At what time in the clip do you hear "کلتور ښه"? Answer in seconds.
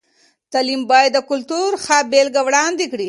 1.29-1.97